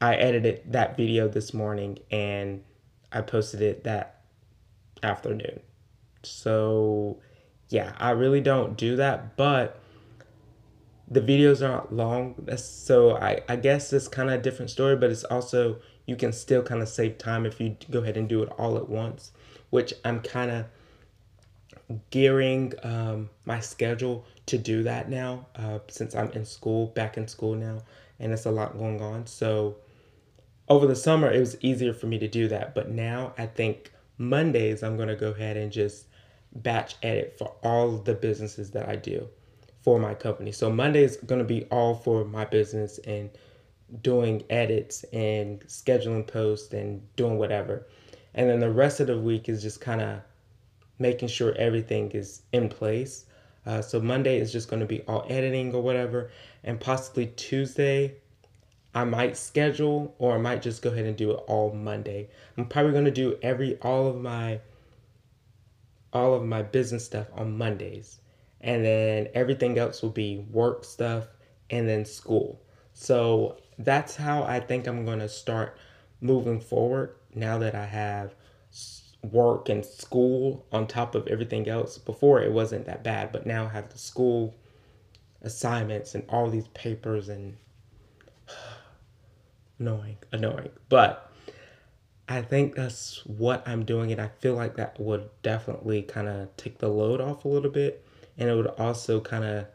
i 0.00 0.16
edited 0.16 0.62
that 0.72 0.96
video 0.96 1.28
this 1.28 1.54
morning 1.54 1.98
and 2.10 2.64
i 3.12 3.20
posted 3.20 3.60
it 3.60 3.84
that 3.84 4.22
afternoon. 5.02 5.60
So 6.24 7.20
yeah 7.68 7.94
i 7.98 8.10
really 8.10 8.40
don't 8.40 8.76
do 8.76 8.96
that 8.96 9.36
but 9.36 9.80
the 11.06 11.20
videos 11.20 11.66
aren't 11.66 11.92
long. 11.92 12.34
So 12.56 13.16
i 13.16 13.42
i 13.48 13.54
guess 13.54 13.92
it's 13.92 14.08
kind 14.08 14.30
of 14.30 14.40
a 14.40 14.42
different 14.42 14.70
story 14.70 14.96
but 14.96 15.10
it's 15.10 15.24
also 15.24 15.76
you 16.06 16.16
can 16.16 16.32
still 16.32 16.62
kind 16.62 16.82
of 16.82 16.88
save 16.88 17.18
time 17.18 17.46
if 17.46 17.60
you 17.60 17.76
go 17.90 18.00
ahead 18.00 18.16
and 18.16 18.28
do 18.28 18.42
it 18.42 18.48
all 18.58 18.76
at 18.76 18.88
once 18.88 19.32
which 19.70 19.92
i'm 20.04 20.20
kind 20.20 20.50
of 20.50 20.66
gearing 22.10 22.72
um, 22.82 23.28
my 23.44 23.60
schedule 23.60 24.24
to 24.46 24.56
do 24.56 24.82
that 24.82 25.08
now 25.08 25.46
uh, 25.56 25.78
since 25.88 26.14
i'm 26.14 26.30
in 26.32 26.44
school 26.44 26.86
back 26.88 27.16
in 27.16 27.28
school 27.28 27.54
now 27.54 27.82
and 28.18 28.32
it's 28.32 28.46
a 28.46 28.50
lot 28.50 28.78
going 28.78 29.00
on 29.00 29.26
so 29.26 29.76
over 30.68 30.86
the 30.86 30.96
summer 30.96 31.30
it 31.30 31.40
was 31.40 31.56
easier 31.62 31.92
for 31.92 32.06
me 32.06 32.18
to 32.18 32.28
do 32.28 32.48
that 32.48 32.74
but 32.74 32.90
now 32.90 33.34
i 33.36 33.44
think 33.46 33.92
mondays 34.16 34.82
i'm 34.82 34.96
going 34.96 35.08
to 35.08 35.16
go 35.16 35.30
ahead 35.30 35.56
and 35.56 35.72
just 35.72 36.06
batch 36.54 36.96
edit 37.02 37.34
for 37.36 37.54
all 37.62 37.98
the 37.98 38.14
businesses 38.14 38.70
that 38.72 38.88
I 38.88 38.96
do 38.96 39.28
for 39.82 39.98
my 39.98 40.14
company. 40.14 40.52
So 40.52 40.70
Monday 40.70 41.02
is 41.02 41.16
going 41.16 41.40
to 41.40 41.44
be 41.44 41.64
all 41.64 41.94
for 41.94 42.24
my 42.24 42.44
business 42.44 42.98
and 42.98 43.30
doing 44.02 44.42
edits 44.50 45.04
and 45.12 45.60
scheduling 45.60 46.26
posts 46.26 46.72
and 46.72 47.02
doing 47.16 47.38
whatever. 47.38 47.86
And 48.34 48.48
then 48.48 48.60
the 48.60 48.70
rest 48.70 49.00
of 49.00 49.06
the 49.06 49.18
week 49.18 49.48
is 49.48 49.62
just 49.62 49.80
kind 49.80 50.00
of 50.00 50.20
making 50.98 51.28
sure 51.28 51.54
everything 51.56 52.10
is 52.12 52.42
in 52.52 52.68
place. 52.68 53.26
Uh, 53.66 53.80
so 53.80 54.00
Monday 54.00 54.38
is 54.38 54.52
just 54.52 54.68
going 54.68 54.80
to 54.80 54.86
be 54.86 55.02
all 55.02 55.24
editing 55.28 55.74
or 55.74 55.82
whatever. 55.82 56.30
And 56.62 56.80
possibly 56.80 57.26
Tuesday, 57.36 58.16
I 58.94 59.04
might 59.04 59.36
schedule 59.36 60.14
or 60.18 60.34
I 60.34 60.38
might 60.38 60.62
just 60.62 60.82
go 60.82 60.90
ahead 60.90 61.06
and 61.06 61.16
do 61.16 61.32
it 61.32 61.40
all 61.46 61.72
Monday. 61.72 62.28
I'm 62.56 62.66
probably 62.66 62.92
going 62.92 63.06
to 63.06 63.10
do 63.10 63.38
every 63.42 63.76
all 63.80 64.06
of 64.06 64.16
my 64.16 64.60
all 66.12 66.34
of 66.34 66.44
my 66.44 66.62
business 66.62 67.04
stuff 67.04 67.26
on 67.34 67.58
Mondays. 67.58 68.20
And 68.60 68.84
then 68.84 69.28
everything 69.34 69.78
else 69.78 70.00
will 70.00 70.10
be 70.10 70.38
work 70.50 70.84
stuff 70.84 71.26
and 71.70 71.88
then 71.88 72.04
school. 72.04 72.60
So 72.94 73.58
that's 73.78 74.16
how 74.16 74.44
I 74.44 74.60
think 74.60 74.86
I'm 74.86 75.04
going 75.04 75.18
to 75.18 75.28
start 75.28 75.76
moving 76.20 76.60
forward 76.60 77.16
now 77.34 77.58
that 77.58 77.74
I 77.74 77.84
have 77.84 78.34
work 79.22 79.68
and 79.68 79.84
school 79.84 80.64
on 80.72 80.86
top 80.86 81.14
of 81.14 81.26
everything 81.26 81.68
else. 81.68 81.98
Before 81.98 82.40
it 82.40 82.52
wasn't 82.52 82.86
that 82.86 83.02
bad, 83.02 83.32
but 83.32 83.46
now 83.46 83.66
I 83.66 83.68
have 83.70 83.90
the 83.90 83.98
school 83.98 84.54
assignments 85.42 86.14
and 86.14 86.24
all 86.28 86.48
these 86.48 86.68
papers 86.68 87.28
and 87.28 87.56
annoying, 89.78 90.18
annoying. 90.32 90.70
But 90.88 91.30
I 92.28 92.42
think 92.42 92.74
that's 92.74 93.24
what 93.26 93.66
I'm 93.66 93.84
doing, 93.84 94.12
and 94.12 94.20
I 94.20 94.28
feel 94.40 94.54
like 94.54 94.76
that 94.76 94.98
would 94.98 95.28
definitely 95.42 96.02
kind 96.02 96.28
of 96.28 96.56
take 96.56 96.78
the 96.78 96.88
load 96.88 97.20
off 97.20 97.44
a 97.44 97.48
little 97.48 97.70
bit, 97.70 98.06
and 98.38 98.48
it 98.48 98.54
would 98.54 98.66
also 98.66 99.20
kind 99.20 99.44
of 99.44 99.66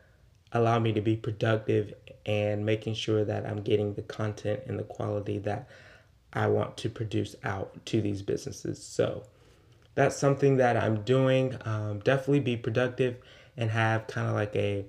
allow 0.52 0.80
me 0.80 0.92
to 0.94 1.02
be 1.02 1.16
productive 1.16 1.94
and 2.30 2.64
making 2.64 2.94
sure 2.94 3.26
that 3.26 3.48
I'm 3.48 3.64
getting 3.64 3.96
the 3.96 4.04
content 4.04 4.60
and 4.68 4.78
the 4.78 4.84
quality 4.84 5.40
that 5.40 5.68
I 6.32 6.46
want 6.46 6.78
to 6.78 6.90
produce 6.90 7.36
out 7.44 7.84
to 7.88 8.02
these 8.02 8.22
businesses. 8.22 8.82
So 8.82 9.24
that's 9.96 10.16
something 10.16 10.58
that 10.58 10.78
I'm 10.78 11.02
doing. 11.02 11.58
Um, 11.66 12.00
definitely 12.00 12.42
be 12.42 12.56
productive 12.56 13.18
and 13.58 13.72
have 13.72 14.06
kind 14.06 14.28
of 14.28 14.36
like 14.36 14.56
a 14.56 14.86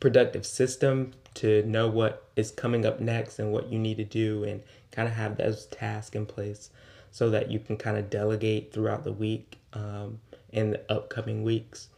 productive 0.00 0.46
system 0.46 1.12
to 1.34 1.62
know 1.64 1.88
what 1.88 2.26
is 2.36 2.50
coming 2.50 2.86
up 2.86 3.00
next 3.00 3.38
and 3.38 3.52
what 3.52 3.70
you 3.70 3.78
need 3.78 3.98
to 3.98 4.04
do 4.04 4.42
and 4.44 4.62
kind 4.92 5.06
of 5.06 5.14
have 5.14 5.36
those 5.36 5.66
tasks 5.66 6.16
in 6.16 6.24
place 6.24 6.70
so 7.10 7.28
that 7.28 7.50
you 7.50 7.58
can 7.58 7.76
kind 7.76 7.98
of 7.98 8.08
delegate 8.08 8.72
throughout 8.72 9.04
the 9.04 9.12
week 9.12 9.58
um, 9.74 10.18
in 10.52 10.70
the 10.70 10.90
upcoming 10.90 11.42
weeks. 11.42 11.88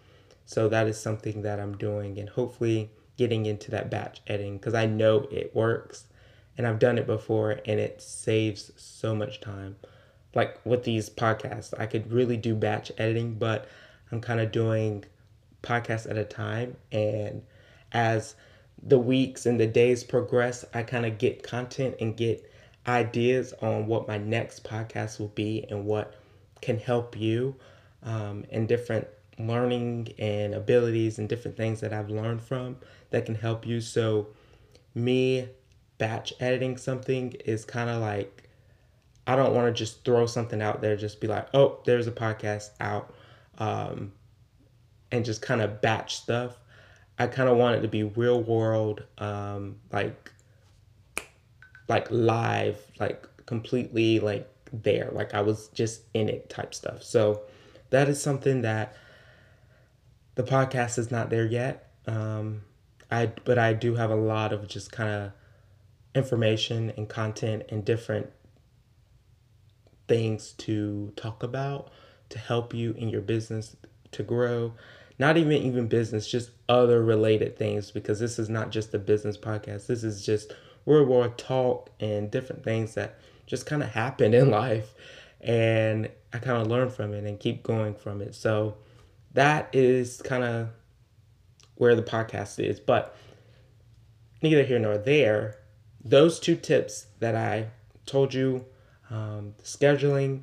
So 0.46 0.68
that 0.68 0.88
is 0.88 0.98
something 0.98 1.42
that 1.42 1.60
I'm 1.60 1.76
doing 1.78 2.18
and 2.18 2.28
hopefully 2.28 2.90
getting 3.16 3.46
into 3.46 3.70
that 3.70 3.90
batch 3.90 4.20
editing 4.26 4.56
because 4.56 4.74
I 4.74 4.86
know 4.86 5.28
it 5.30 5.54
works 5.54 6.04
and 6.56 6.66
I've 6.66 6.78
done 6.78 6.98
it 6.98 7.06
before 7.06 7.60
and 7.66 7.80
it 7.80 8.00
saves 8.02 8.72
so 8.76 9.14
much 9.14 9.40
time. 9.40 9.76
Like 10.34 10.64
with 10.64 10.84
these 10.84 11.10
podcasts, 11.10 11.78
I 11.78 11.86
could 11.86 12.10
really 12.10 12.36
do 12.36 12.54
batch 12.54 12.90
editing, 12.98 13.34
but 13.34 13.68
I'm 14.10 14.20
kind 14.20 14.40
of 14.40 14.52
doing 14.52 15.04
podcasts 15.62 16.10
at 16.10 16.16
a 16.16 16.24
time 16.24 16.76
and 16.90 17.42
as 17.92 18.34
the 18.82 18.98
weeks 18.98 19.46
and 19.46 19.60
the 19.60 19.66
days 19.66 20.02
progress, 20.02 20.64
I 20.74 20.82
kind 20.82 21.06
of 21.06 21.18
get 21.18 21.42
content 21.42 21.96
and 22.00 22.16
get 22.16 22.50
ideas 22.86 23.54
on 23.62 23.86
what 23.86 24.08
my 24.08 24.18
next 24.18 24.64
podcast 24.64 25.20
will 25.20 25.28
be 25.28 25.64
and 25.70 25.84
what 25.84 26.14
can 26.60 26.78
help 26.78 27.16
you 27.16 27.54
um, 28.02 28.44
and 28.50 28.66
different 28.66 29.06
learning 29.38 30.12
and 30.18 30.54
abilities 30.54 31.18
and 31.18 31.28
different 31.28 31.56
things 31.56 31.80
that 31.80 31.92
I've 31.92 32.10
learned 32.10 32.42
from 32.42 32.76
that 33.10 33.26
can 33.26 33.34
help 33.34 33.66
you. 33.66 33.80
So, 33.80 34.28
me 34.94 35.48
batch 35.98 36.32
editing 36.40 36.76
something 36.76 37.32
is 37.44 37.64
kind 37.64 37.88
of 37.88 38.00
like 38.00 38.48
I 39.26 39.36
don't 39.36 39.54
want 39.54 39.68
to 39.68 39.72
just 39.72 40.04
throw 40.04 40.26
something 40.26 40.60
out 40.60 40.80
there, 40.80 40.96
just 40.96 41.20
be 41.20 41.28
like, 41.28 41.48
oh, 41.54 41.78
there's 41.84 42.06
a 42.06 42.12
podcast 42.12 42.70
out, 42.80 43.14
um, 43.58 44.12
and 45.12 45.24
just 45.24 45.42
kind 45.42 45.60
of 45.60 45.80
batch 45.80 46.16
stuff. 46.16 46.56
I 47.18 47.28
kind 47.28 47.48
of 47.48 47.56
want 47.56 47.76
it 47.76 47.82
to 47.82 47.88
be 47.88 48.02
real 48.02 48.42
world, 48.42 49.04
um, 49.18 49.76
like 49.92 50.32
like 51.88 52.10
live, 52.10 52.78
like 52.98 53.26
completely 53.46 54.18
like 54.18 54.48
there, 54.72 55.10
like 55.12 55.34
I 55.34 55.42
was 55.42 55.68
just 55.68 56.02
in 56.14 56.28
it 56.28 56.48
type 56.48 56.74
stuff. 56.74 57.02
So 57.02 57.42
that 57.90 58.08
is 58.08 58.20
something 58.20 58.62
that 58.62 58.96
the 60.34 60.42
podcast 60.42 60.98
is 60.98 61.10
not 61.10 61.30
there 61.30 61.46
yet. 61.46 61.90
Um, 62.06 62.62
I 63.10 63.26
but 63.44 63.58
I 63.58 63.72
do 63.72 63.94
have 63.94 64.10
a 64.10 64.16
lot 64.16 64.52
of 64.52 64.66
just 64.68 64.92
kind 64.92 65.10
of 65.10 65.32
information 66.14 66.92
and 66.96 67.08
content 67.08 67.64
and 67.68 67.84
different 67.84 68.30
things 70.08 70.52
to 70.52 71.12
talk 71.16 71.42
about 71.42 71.90
to 72.28 72.38
help 72.38 72.74
you 72.74 72.92
in 72.98 73.08
your 73.08 73.20
business 73.20 73.76
to 74.10 74.22
grow 74.22 74.74
not 75.18 75.38
even 75.38 75.52
even 75.52 75.86
business 75.86 76.28
just 76.28 76.50
other 76.68 77.02
related 77.02 77.56
things 77.56 77.90
because 77.90 78.18
this 78.18 78.38
is 78.38 78.48
not 78.48 78.70
just 78.70 78.92
a 78.92 78.98
business 78.98 79.38
podcast 79.38 79.86
this 79.86 80.02
is 80.04 80.26
just 80.26 80.52
World 80.84 81.08
War 81.08 81.28
talk 81.28 81.90
and 82.00 82.30
different 82.30 82.64
things 82.64 82.94
that 82.94 83.18
just 83.46 83.66
kind 83.66 83.82
of 83.82 83.90
happen 83.90 84.34
in 84.34 84.50
life. 84.62 84.94
And 85.40 86.08
I 86.32 86.38
kind 86.38 86.60
of 86.60 86.68
learn 86.68 86.90
from 86.90 87.14
it 87.14 87.24
and 87.24 87.38
keep 87.38 87.62
going 87.62 87.94
from 87.94 88.20
it. 88.20 88.34
So 88.34 88.76
that 89.34 89.68
is 89.72 90.20
kind 90.22 90.44
of 90.44 90.68
where 91.76 91.94
the 91.94 92.02
podcast 92.02 92.62
is. 92.62 92.80
But 92.80 93.16
neither 94.42 94.64
here 94.64 94.78
nor 94.78 94.98
there, 94.98 95.58
those 96.04 96.38
two 96.38 96.56
tips 96.56 97.06
that 97.20 97.34
I 97.34 97.68
told 98.06 98.34
you 98.34 98.64
um, 99.10 99.54
scheduling 99.62 100.42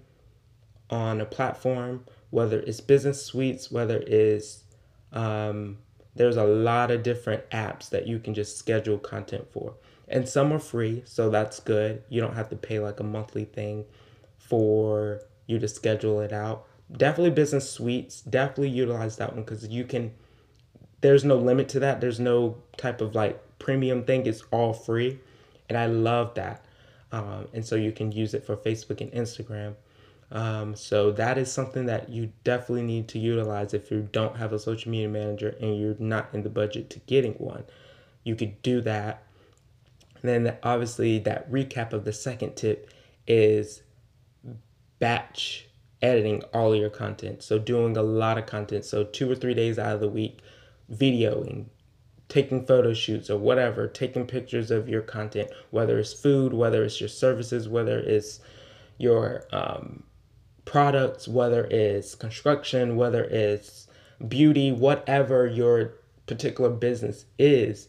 on 0.90 1.22
a 1.22 1.26
platform, 1.26 2.06
whether 2.30 2.60
it's 2.60 2.82
business 2.82 3.26
suites, 3.26 3.72
whether 3.72 3.98
it's 3.98 4.64
um, 5.12 5.78
there's 6.16 6.38
a 6.38 6.44
lot 6.44 6.92
of 6.92 7.04
different 7.04 7.50
apps 7.50 7.90
that 7.90 8.08
you 8.08 8.20
can 8.20 8.34
just 8.34 8.58
schedule 8.58 8.98
content 8.98 9.52
for 9.52 9.76
and 10.10 10.28
some 10.28 10.52
are 10.52 10.60
free, 10.60 11.04
so 11.06 11.30
that's 11.30 11.60
good. 11.60 12.04
You 12.10 12.20
don't 12.20 12.34
have 12.34 12.50
to 12.50 12.56
pay 12.56 12.80
like 12.80 13.00
a 13.00 13.04
monthly 13.04 13.46
thing 13.46 13.86
for 14.38 15.22
you 15.46 15.60
to 15.60 15.68
schedule 15.68 16.20
it 16.20 16.34
out. 16.34 16.66
Definitely 16.96 17.32
business 17.32 17.70
suites. 17.70 18.22
Definitely 18.22 18.70
utilize 18.70 19.18
that 19.18 19.34
one 19.34 19.44
because 19.44 19.68
you 19.68 19.84
can. 19.84 20.14
There's 21.02 21.24
no 21.24 21.38
limit 21.38 21.70
to 21.70 21.80
that. 21.80 22.02
There's 22.02 22.20
no 22.20 22.58
type 22.78 23.02
of 23.02 23.16
like 23.16 23.42
premium 23.60 24.04
thing. 24.04 24.26
It's 24.26 24.44
all 24.52 24.74
free, 24.74 25.20
and 25.68 25.78
I 25.78 25.86
love 25.86 26.34
that. 26.36 26.66
Um, 27.12 27.48
and 27.54 27.66
so 27.66 27.76
you 27.76 27.92
can 27.92 28.12
use 28.12 28.34
it 28.34 28.46
for 28.46 28.56
Facebook 28.56 29.02
and 29.02 29.12
Instagram. 29.12 29.76
Um, 30.32 30.76
so 30.76 31.12
that 31.14 31.38
is 31.38 31.52
something 31.52 31.88
that 31.88 32.10
you 32.10 32.32
definitely 32.44 32.84
need 32.84 33.08
to 33.10 33.20
utilize 33.20 33.74
if 33.74 33.90
you 33.90 34.08
don't 34.12 34.38
have 34.38 34.54
a 34.54 34.60
social 34.60 34.92
media 34.92 35.10
manager 35.10 35.56
and 35.60 35.80
you're 35.80 35.96
not 35.98 36.30
in 36.34 36.44
the 36.44 36.50
budget 36.50 36.90
to 36.92 37.00
getting 37.00 37.34
one. 37.34 37.64
You 38.24 38.36
could 38.36 38.62
do 38.62 38.82
that. 38.82 39.24
And 40.22 40.46
then 40.46 40.58
obviously 40.62 41.18
that 41.20 41.52
recap 41.52 41.94
of 41.94 42.06
the 42.06 42.14
second 42.14 42.56
tip 42.56 42.92
is 43.26 43.82
batch 45.00 45.69
editing 46.02 46.44
all 46.54 46.76
your 46.76 46.90
content. 46.90 47.44
So 47.44 47.60
doing 47.60 47.98
a 47.98 48.04
lot 48.04 48.38
of 48.38 48.46
content. 48.46 48.86
So 48.86 49.04
two 49.04 49.30
or 49.30 49.36
three 49.36 49.54
days 49.54 49.78
out 49.78 49.96
of 49.96 50.00
the 50.00 50.10
week, 50.10 50.40
videoing, 50.92 51.66
taking 52.30 52.66
photo 52.66 52.94
shoots 52.94 53.30
or 53.30 53.38
whatever, 53.38 53.88
taking 53.88 54.26
pictures 54.26 54.72
of 54.72 54.88
your 54.88 55.02
content, 55.02 55.50
whether 55.72 56.00
it's 56.00 56.14
food, 56.14 56.54
whether 56.54 56.84
it's 56.84 57.00
your 57.00 57.10
services, 57.10 57.68
whether 57.68 58.00
it's 58.00 58.40
your 58.98 59.46
um, 59.52 60.04
products, 60.66 61.28
whether 61.28 61.66
it's 61.66 62.16
construction, 62.16 62.96
whether 62.96 63.24
it's 63.24 63.88
beauty, 64.28 64.72
whatever 64.72 65.48
your 65.48 65.96
particular 66.28 66.70
business 66.70 67.26
is, 67.40 67.88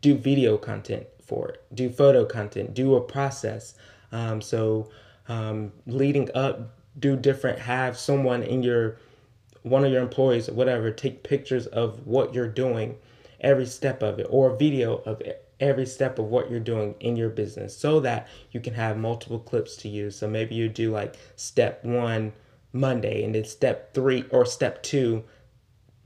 do 0.00 0.16
video 0.16 0.56
content 0.56 1.06
for 1.24 1.50
it, 1.50 1.62
do 1.74 1.90
photo 1.90 2.24
content, 2.24 2.74
do 2.74 2.94
a 2.94 3.00
process. 3.00 3.74
Um, 4.10 4.40
so, 4.40 4.90
um, 5.28 5.72
leading 5.86 6.28
up, 6.34 6.74
do 6.98 7.16
different, 7.16 7.58
have 7.60 7.96
someone 7.96 8.42
in 8.42 8.62
your, 8.62 8.98
one 9.62 9.84
of 9.84 9.92
your 9.92 10.02
employees 10.02 10.48
or 10.48 10.54
whatever, 10.54 10.90
take 10.90 11.22
pictures 11.22 11.66
of 11.66 12.06
what 12.06 12.34
you're 12.34 12.48
doing, 12.48 12.96
every 13.40 13.66
step 13.66 14.02
of 14.02 14.18
it, 14.18 14.26
or 14.30 14.54
video 14.56 14.96
of 15.06 15.22
every 15.62 15.86
step 15.86 16.18
of 16.18 16.26
what 16.26 16.50
you're 16.50 16.60
doing 16.60 16.94
in 16.98 17.16
your 17.16 17.30
business 17.30 17.76
so 17.76 18.00
that 18.00 18.28
you 18.50 18.60
can 18.60 18.74
have 18.74 18.96
multiple 18.96 19.38
clips 19.38 19.76
to 19.76 19.88
use. 19.88 20.16
So 20.16 20.28
maybe 20.28 20.54
you 20.54 20.68
do 20.68 20.90
like 20.90 21.14
step 21.36 21.84
one 21.84 22.32
Monday 22.72 23.22
and 23.22 23.34
then 23.34 23.44
step 23.44 23.94
three 23.94 24.24
or 24.30 24.44
step 24.44 24.82
two 24.82 25.22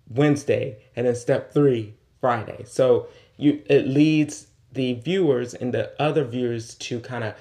Wednesday 0.09 0.79
and 0.95 1.07
then 1.07 1.17
step 1.17 1.53
three 1.53 1.95
Friday. 2.21 2.65
So 2.67 3.09
you 3.37 3.63
it 3.67 3.87
leads 3.89 4.49
the 4.73 4.95
viewers 4.95 5.55
and 5.55 5.73
the 5.73 5.91
other 6.01 6.25
viewers 6.25 6.75
to 6.75 7.01
kind 7.01 7.25
of 7.25 7.35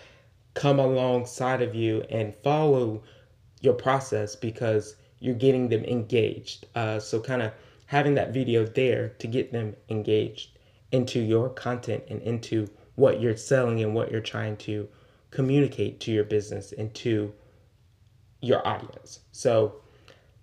come 0.53 0.79
alongside 0.79 1.61
of 1.61 1.75
you 1.75 2.03
and 2.09 2.33
follow 2.35 3.03
your 3.65 3.73
process 3.73 4.35
because 4.35 4.95
you're 5.19 5.35
getting 5.35 5.67
them 5.67 5.83
engaged. 5.83 6.67
Uh, 6.75 6.99
so 6.99 7.19
kind 7.19 7.41
of 7.41 7.51
having 7.87 8.15
that 8.15 8.33
video 8.33 8.65
there 8.65 9.09
to 9.19 9.27
get 9.27 9.51
them 9.51 9.75
engaged 9.89 10.57
into 10.91 11.19
your 11.19 11.49
content 11.49 12.03
and 12.09 12.21
into 12.21 12.67
what 12.95 13.19
you're 13.19 13.35
selling 13.35 13.81
and 13.83 13.93
what 13.93 14.11
you're 14.11 14.21
trying 14.21 14.55
to 14.57 14.87
communicate 15.31 15.99
to 15.99 16.11
your 16.11 16.23
business 16.23 16.71
and 16.71 16.93
to 16.93 17.33
your 18.41 18.65
audience. 18.65 19.19
So 19.31 19.81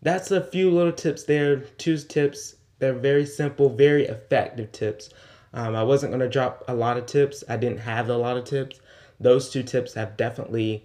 that's 0.03 0.31
a 0.31 0.43
few 0.43 0.71
little 0.71 0.93
tips 0.93 1.25
there. 1.25 1.57
Two 1.79 1.97
tips. 1.97 2.57
They're 2.79 2.93
very 2.93 3.25
simple, 3.25 3.69
very 3.71 4.07
effective 4.07 4.73
tips. 4.73 5.11
Um, 5.55 5.77
I 5.77 5.85
wasn't 5.85 6.11
going 6.11 6.21
to 6.21 6.29
drop 6.29 6.65
a 6.67 6.75
lot 6.75 6.97
of 6.97 7.07
tips. 7.07 7.45
I 7.49 7.57
didn't 7.57 7.79
have 7.79 8.09
a 8.09 8.17
lot 8.17 8.37
of 8.37 8.45
tips. 8.45 8.81
Those 9.21 9.51
two 9.51 9.63
tips 9.63 9.95
have 9.95 10.17
definitely, 10.17 10.85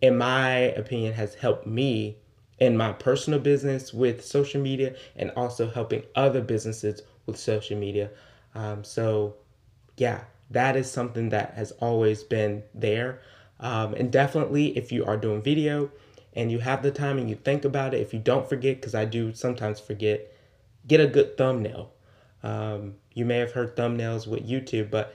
in 0.00 0.16
my 0.16 0.50
opinion, 0.52 1.12
has 1.14 1.34
helped 1.34 1.66
me 1.66 2.16
in 2.58 2.76
my 2.76 2.92
personal 2.92 3.40
business 3.40 3.92
with 3.92 4.24
social 4.24 4.60
media 4.60 4.94
and 5.16 5.30
also 5.36 5.68
helping 5.68 6.02
other 6.14 6.42
businesses 6.42 7.02
with 7.26 7.38
social 7.38 7.78
media. 7.78 8.10
Um, 8.54 8.84
so, 8.84 9.34
yeah, 9.96 10.24
that 10.50 10.76
is 10.76 10.90
something 10.90 11.30
that 11.30 11.54
has 11.54 11.72
always 11.72 12.22
been 12.22 12.62
there. 12.74 13.20
Um, 13.60 13.94
and 13.94 14.10
definitely, 14.10 14.76
if 14.76 14.90
you 14.92 15.04
are 15.04 15.16
doing 15.16 15.42
video 15.42 15.90
and 16.34 16.50
you 16.50 16.58
have 16.58 16.82
the 16.82 16.90
time 16.90 17.18
and 17.18 17.28
you 17.28 17.36
think 17.36 17.64
about 17.64 17.94
it, 17.94 18.00
if 18.00 18.12
you 18.12 18.20
don't 18.20 18.48
forget, 18.48 18.76
because 18.76 18.94
I 18.94 19.04
do 19.04 19.34
sometimes 19.34 19.80
forget, 19.80 20.32
get 20.86 21.00
a 21.00 21.06
good 21.06 21.36
thumbnail. 21.36 21.92
Um, 22.42 22.94
you 23.14 23.24
may 23.24 23.38
have 23.38 23.52
heard 23.52 23.76
thumbnails 23.76 24.26
with 24.26 24.48
YouTube, 24.48 24.90
but 24.90 25.14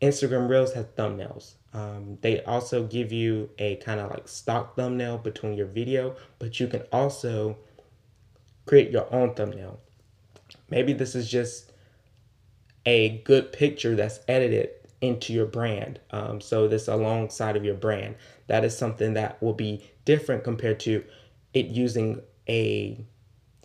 Instagram 0.00 0.48
Reels 0.48 0.72
has 0.74 0.86
thumbnails. 0.96 1.54
Um, 1.72 2.18
they 2.20 2.42
also 2.44 2.84
give 2.84 3.12
you 3.12 3.50
a 3.58 3.76
kind 3.76 4.00
of 4.00 4.10
like 4.10 4.28
stock 4.28 4.76
thumbnail 4.76 5.18
between 5.18 5.54
your 5.54 5.66
video, 5.66 6.16
but 6.38 6.60
you 6.60 6.68
can 6.68 6.82
also 6.92 7.56
create 8.66 8.90
your 8.90 9.12
own 9.12 9.34
thumbnail. 9.34 9.80
Maybe 10.70 10.92
this 10.92 11.14
is 11.14 11.30
just 11.30 11.72
a 12.86 13.18
good 13.24 13.52
picture 13.52 13.96
that's 13.96 14.20
edited 14.28 14.70
into 15.00 15.32
your 15.32 15.46
brand. 15.46 16.00
Um, 16.10 16.40
so 16.40 16.68
this 16.68 16.88
alongside 16.88 17.56
of 17.56 17.64
your 17.64 17.74
brand. 17.74 18.16
That 18.46 18.64
is 18.64 18.76
something 18.76 19.14
that 19.14 19.42
will 19.42 19.54
be 19.54 19.84
different 20.04 20.44
compared 20.44 20.80
to 20.80 21.04
it 21.52 21.66
using 21.66 22.20
a 22.48 23.04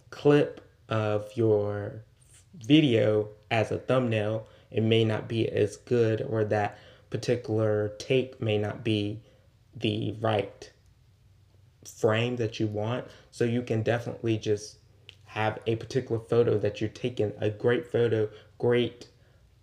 clip 0.09 0.61
of 0.89 1.29
your 1.35 2.03
video 2.55 3.29
as 3.51 3.71
a 3.71 3.77
thumbnail. 3.77 4.47
It 4.71 4.83
may 4.83 5.03
not 5.03 5.27
be 5.27 5.49
as 5.49 5.77
good, 5.77 6.21
or 6.21 6.43
that 6.45 6.77
particular 7.09 7.89
take 7.97 8.41
may 8.41 8.57
not 8.57 8.83
be 8.83 9.21
the 9.75 10.15
right 10.19 10.71
frame 11.85 12.35
that 12.37 12.59
you 12.59 12.67
want. 12.67 13.05
So 13.31 13.43
you 13.45 13.61
can 13.61 13.81
definitely 13.83 14.37
just 14.37 14.77
have 15.25 15.59
a 15.67 15.75
particular 15.75 16.19
photo 16.19 16.57
that 16.57 16.81
you're 16.81 16.89
taking, 16.89 17.31
a 17.39 17.49
great 17.49 17.91
photo, 17.91 18.29
great 18.57 19.07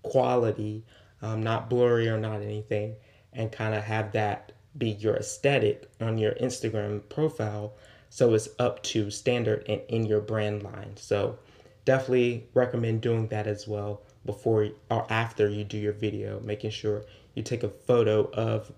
quality, 0.02 0.84
um, 1.22 1.42
not 1.42 1.68
blurry 1.68 2.08
or 2.08 2.18
not 2.18 2.42
anything, 2.42 2.94
and 3.32 3.50
kind 3.50 3.74
of 3.74 3.82
have 3.84 4.12
that 4.12 4.52
be 4.78 4.90
your 4.90 5.16
aesthetic 5.16 5.90
on 6.00 6.18
your 6.18 6.32
Instagram 6.34 7.00
profile 7.08 7.72
so 8.10 8.34
it's 8.34 8.48
up 8.58 8.82
to 8.82 9.10
standard 9.10 9.64
and 9.68 9.80
in 9.88 10.04
your 10.06 10.20
brand 10.20 10.62
line. 10.62 10.96
So 10.96 11.38
definitely 11.84 12.46
recommend 12.54 13.00
doing 13.00 13.28
that 13.28 13.46
as 13.46 13.66
well 13.66 14.02
before 14.26 14.68
or 14.90 15.10
after 15.10 15.48
you 15.48 15.64
do 15.64 15.78
your 15.78 15.92
video, 15.92 16.40
making 16.40 16.70
sure 16.70 17.04
you 17.34 17.42
take 17.42 17.62
a 17.62 17.68
photo 17.68 18.28
of 18.32 18.72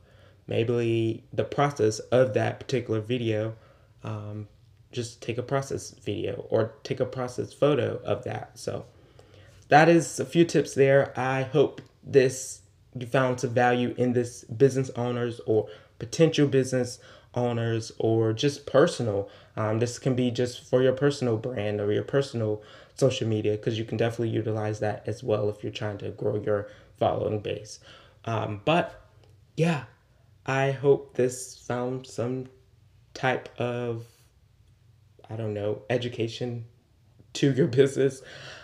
maybe 0.47 1.25
the 1.33 1.45
process 1.45 1.99
of 1.99 2.35
that 2.35 2.61
particular 2.61 3.01
video. 3.01 3.55
Um, 4.05 4.49
just 4.93 5.21
take 5.21 5.39
a 5.39 5.43
process 5.43 5.91
video 5.91 6.47
or 6.49 6.73
take 6.83 7.01
a 7.01 7.05
process 7.05 7.53
photo 7.53 8.01
of 8.05 8.25
that. 8.25 8.59
So 8.59 8.87
that 9.69 9.89
is 9.89 10.21
a 10.21 10.25
few 10.25 10.45
tips 10.45 10.75
there. 10.75 11.13
I 11.19 11.43
hope 11.43 11.83
this 12.03 12.61
you 12.95 13.07
found 13.07 13.41
some 13.41 13.51
value 13.51 13.95
in 13.97 14.13
this 14.13 14.45
business 14.45 14.91
owners 14.97 15.41
or 15.47 15.69
potential 15.99 16.47
business 16.47 16.99
owners 17.35 17.93
or 17.99 18.33
just 18.33 18.67
personal. 18.67 19.29
Um, 19.57 19.79
this 19.79 19.99
can 19.99 20.15
be 20.15 20.31
just 20.31 20.65
for 20.69 20.83
your 20.83 20.95
personal 20.95 21.37
brand 21.37 21.81
or 21.81 21.93
your 21.93 22.03
personal 22.03 22.63
social 22.99 23.29
media 23.29 23.53
because 23.53 23.79
you 23.79 23.85
can 23.85 23.97
definitely 23.97 24.31
utilize 24.31 24.81
that 24.81 25.05
as 25.07 25.23
well 25.23 25.49
if 25.49 25.63
you're 25.63 25.73
trying 25.73 25.99
to 25.99 26.11
grow 26.11 26.37
your 26.37 26.69
following 26.99 27.41
base. 27.41 27.79
Um, 28.25 28.61
but 28.65 29.01
yeah, 29.57 29.85
I 30.47 30.73
hope 30.73 31.15
this 31.15 31.59
found 31.67 32.07
some 32.07 32.47
type 33.15 33.49
of, 33.59 34.05
I 35.31 35.37
don't 35.37 35.55
know, 35.55 35.83
education 35.89 36.65
to 37.35 37.53
your 37.53 37.67
business. 37.69 38.23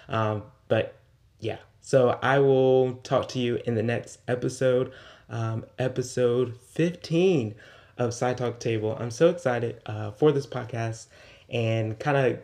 Um, 0.08 0.42
but 0.68 0.96
yeah, 1.38 1.58
so 1.80 2.18
I 2.22 2.38
will 2.40 2.94
talk 2.96 3.28
to 3.28 3.38
you 3.38 3.60
in 3.66 3.74
the 3.74 3.82
next 3.82 4.18
episode, 4.26 4.92
um, 5.28 5.64
episode 5.78 6.56
15 6.56 7.54
of 7.98 8.12
Side 8.12 8.38
Talk 8.38 8.58
Table. 8.58 8.96
I'm 8.98 9.10
so 9.10 9.28
excited 9.28 9.80
uh, 9.86 10.10
for 10.10 10.32
this 10.32 10.46
podcast 10.46 11.06
and 11.48 11.98
kind 11.98 12.16
of 12.16 12.38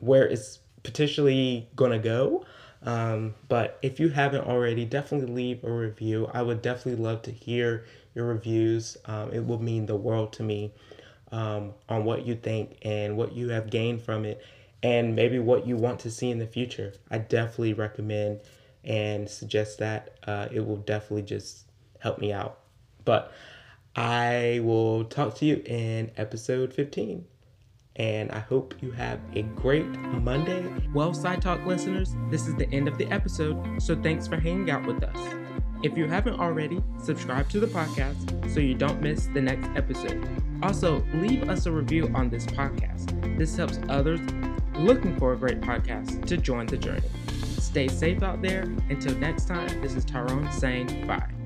where 0.00 0.26
it's 0.26 0.60
potentially 0.88 1.68
to 1.92 1.98
go. 1.98 2.46
Um, 2.82 3.34
but 3.48 3.78
if 3.82 4.00
you 4.00 4.08
haven't 4.08 4.46
already, 4.46 4.86
definitely 4.86 5.32
leave 5.32 5.64
a 5.64 5.70
review. 5.70 6.30
I 6.32 6.40
would 6.40 6.62
definitely 6.62 7.02
love 7.04 7.22
to 7.22 7.30
hear 7.30 7.84
your 8.14 8.26
reviews. 8.26 8.96
Um, 9.04 9.30
it 9.32 9.46
will 9.46 9.60
mean 9.60 9.84
the 9.84 9.96
world 9.96 10.32
to 10.34 10.42
me 10.42 10.72
um, 11.30 11.74
on 11.90 12.04
what 12.04 12.24
you 12.24 12.36
think 12.36 12.78
and 12.82 13.18
what 13.18 13.32
you 13.32 13.50
have 13.50 13.68
gained 13.68 14.02
from 14.02 14.24
it, 14.24 14.42
and 14.82 15.14
maybe 15.14 15.38
what 15.38 15.66
you 15.66 15.76
want 15.76 16.00
to 16.00 16.10
see 16.10 16.30
in 16.30 16.38
the 16.38 16.46
future. 16.46 16.94
I 17.10 17.18
definitely 17.18 17.74
recommend 17.74 18.40
and 18.82 19.28
suggest 19.28 19.78
that. 19.80 20.16
Uh, 20.26 20.48
it 20.50 20.66
will 20.66 20.76
definitely 20.78 21.22
just 21.22 21.66
help 21.98 22.18
me 22.18 22.32
out. 22.32 22.60
But 23.04 23.30
I 23.94 24.60
will 24.62 25.04
talk 25.04 25.34
to 25.36 25.44
you 25.44 25.62
in 25.66 26.12
episode 26.16 26.72
15. 26.72 27.26
And 27.98 28.30
I 28.30 28.38
hope 28.38 28.74
you 28.80 28.92
have 28.92 29.20
a 29.34 29.42
great 29.42 29.86
Monday. 29.86 30.64
Well, 30.94 31.12
Side 31.12 31.42
Talk 31.42 31.66
listeners, 31.66 32.14
this 32.30 32.46
is 32.46 32.54
the 32.54 32.70
end 32.70 32.86
of 32.86 32.96
the 32.96 33.06
episode, 33.06 33.82
so 33.82 34.00
thanks 34.00 34.28
for 34.28 34.36
hanging 34.36 34.70
out 34.70 34.86
with 34.86 35.02
us. 35.02 35.34
If 35.82 35.96
you 35.96 36.06
haven't 36.06 36.40
already, 36.40 36.82
subscribe 37.02 37.48
to 37.50 37.60
the 37.60 37.66
podcast 37.66 38.52
so 38.52 38.60
you 38.60 38.74
don't 38.74 39.00
miss 39.00 39.26
the 39.26 39.40
next 39.40 39.68
episode. 39.76 40.26
Also, 40.62 41.04
leave 41.14 41.48
us 41.48 41.66
a 41.66 41.72
review 41.72 42.10
on 42.14 42.30
this 42.30 42.46
podcast. 42.46 43.38
This 43.38 43.56
helps 43.56 43.78
others 43.88 44.20
looking 44.76 45.16
for 45.18 45.32
a 45.32 45.36
great 45.36 45.60
podcast 45.60 46.26
to 46.26 46.36
join 46.36 46.66
the 46.66 46.76
journey. 46.76 47.08
Stay 47.58 47.88
safe 47.88 48.22
out 48.22 48.42
there. 48.42 48.62
Until 48.90 49.14
next 49.16 49.46
time, 49.46 49.80
this 49.80 49.94
is 49.94 50.04
Tyrone 50.04 50.50
saying 50.52 51.06
bye. 51.06 51.37